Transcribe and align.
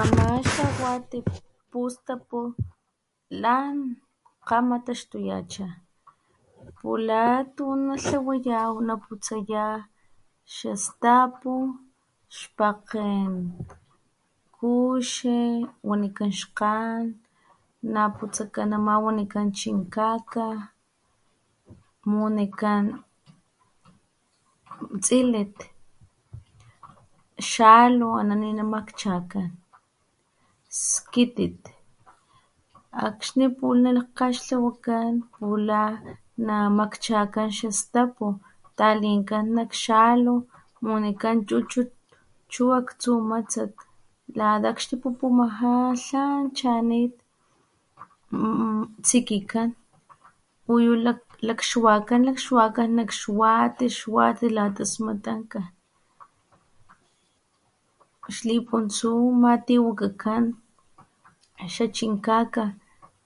Ama 0.00 0.26
xa 0.54 0.66
wati 0.82 1.18
pustapu 1.70 2.40
lan 3.42 3.76
kgama 4.46 4.76
taxtuyacha 4.86 5.66
pula 6.78 7.22
tu 7.56 7.64
natlawayaw 7.86 8.72
naputsaya 8.88 9.64
xastapu, 10.56 11.52
xpakgen 12.36 13.32
kuxi 14.56 15.36
wanikan 15.88 16.30
xkgan, 16.40 17.02
naputsakan 17.94 18.70
ama 18.76 18.94
wanikan 19.06 19.48
chinkaka, 19.58 20.46
munikan 22.10 22.84
tsilit, 25.02 25.56
xalu 27.52 28.08
ana 28.20 28.34
ni 28.40 28.48
namakchakan, 28.58 29.48
skitit, 30.82 31.60
akxni 33.06 33.46
pula 33.58 33.88
nakaxtlawakan 33.98 35.12
pula 35.34 35.82
namakchakan 36.48 37.48
xastapu 37.58 38.26
talinkan 38.78 39.44
nak 39.56 39.70
xalu 39.82 40.34
munikan 40.86 41.36
chuchut 41.48 41.88
chu 42.52 42.62
aktsu 42.80 43.12
matsat 43.30 43.72
lata 44.38 44.66
akxni 44.72 44.94
pupumaja 45.02 45.74
tlan 46.04 46.42
chanit 46.58 47.14
mmm... 48.30 48.82
tsikikan 49.06 49.70
uyu 50.74 50.92
lakxwakan 51.48 52.20
lakxwakan 52.28 52.88
nak 52.96 53.10
xwati, 53.20 53.86
xwati 53.98 54.46
lata 54.56 54.82
smatanka 54.92 55.60
xlipuntsu 58.36 59.10
matiwakakan 59.42 60.44
xachinkaka 61.74 62.64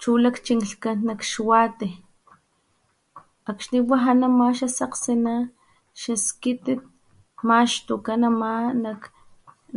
chu 0.00 0.10
lakchinlhkan 0.24 0.96
nak 1.06 1.20
xwati 1.30 1.90
akxni 3.50 3.78
wija 3.88 4.12
nama 4.20 4.46
xasaksina 4.58 5.34
xaskitit 6.00 6.80
maxtukan 7.48 8.22
ama 8.28 8.52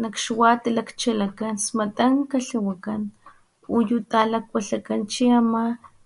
nak 0.02 0.16
xwati 0.23 0.70
lakchalakan 0.78 1.56
smatanka 1.66 2.38
tlawakan 2.48 3.02
uyu 3.78 3.98
talakwalhakan 4.12 5.02
chi 5.12 5.26
ama 5.40 5.64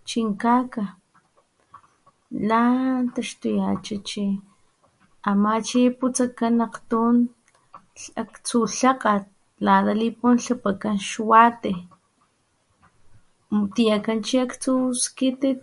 chinkaka 0.09 0.83
lan 2.49 2.99
taxtuyacha 3.13 3.95
chi, 4.09 4.25
ama 5.31 5.51
chi 5.67 5.81
putsakan 5.99 6.53
akgtun 6.67 7.15
aktsu 8.23 8.59
lhakgat 8.79 9.23
lata 9.65 9.91
lipuntlapakan 10.01 10.97
xwati, 11.09 11.73
tiyakan 13.75 14.19
chi 14.27 14.35
aktsu 14.47 14.73
skitit 15.03 15.59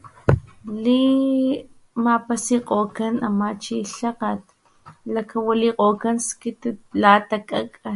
limapasikgokan 0.85 3.15
ama 3.29 3.49
chi 3.63 3.77
lhakgat 3.87 4.43
lakawalikgokan 5.15 6.17
skitit 6.29 6.79
latakaka 7.03 7.93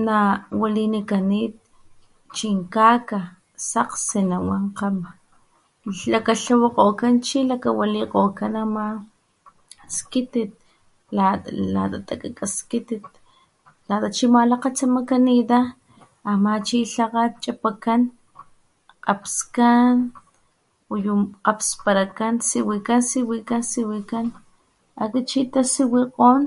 nawalinikanit 0.05 1.55
chinkaka 2.37 3.19
sakgsi 3.71 4.21
nawan 4.31 4.65
kgama 4.77 5.11
lakatlawakgokan 6.13 7.15
chi 7.27 7.39
lakawalikgokan 7.51 8.55
ama 8.63 8.87
skitit 9.97 10.51
lata 11.17 11.99
takaka 12.09 12.47
skitit 12.57 13.03
lata 13.89 14.09
chima 14.17 14.39
malakgatsamakanita 14.45 15.59
ama 16.31 16.53
chi 16.67 16.79
lhakgat 16.95 17.33
chapakan 17.43 18.01
kgapskan 19.05 19.95
uyu 20.93 21.13
kgapsparakan 21.45 22.35
siwiparakan 22.49 23.03
siwikan 23.11 23.63
siwikan 23.73 24.27
akxni 25.03 25.23
chi 25.31 25.41
tasiwikgon 25.53 26.43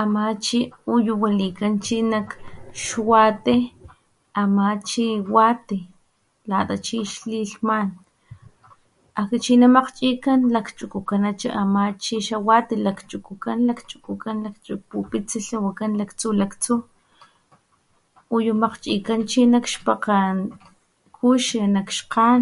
ama 0.00 0.22
chi 0.44 0.58
uyu 0.94 1.12
walikan 1.22 1.74
chi 1.84 1.96
nak 2.12 2.28
xwati 2.86 3.56
ama 4.40 4.66
chi 4.88 5.04
wati 5.34 5.78
lata 6.50 6.74
chi 6.86 6.96
xlihman 7.12 7.88
akxni 9.20 9.38
chi 9.44 9.52
namakgchikan 9.60 10.38
tlan 10.40 10.52
lakgchukukan 10.54 11.22
chi 12.04 12.16
xawati 12.26 12.74
lakchukukan 12.84 13.58
pupitsi 14.90 15.38
tlawakan 15.46 15.90
laktsu 16.00 16.28
laktsu 16.40 16.74
uyu 18.36 18.52
makgchikan 18.62 19.20
chi 19.30 19.40
nakxpakgen 19.52 20.36
kuxi 21.16 21.58
nak 21.74 21.88
xkgan 21.96 22.40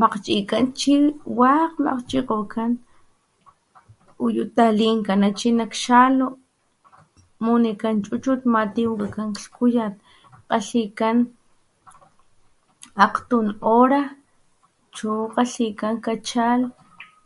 makgchikan 0.00 0.64
chi 0.78 0.94
wakg 1.40 1.72
makgchikgokan 1.84 2.72
uyu 4.24 4.42
talinkana 4.56 5.28
chi 5.38 5.48
nak 5.58 5.72
xalu 5.82 6.26
munikan 7.44 7.94
chuchut 8.04 8.40
matiwakakan 8.52 9.28
klhkuyat. 9.36 9.94
Kgalhikan 10.48 11.16
akgtun 13.04 13.46
hora 13.64 14.02
chu 14.96 15.10
kgalhikan 15.34 15.94
kachalh 16.04 16.64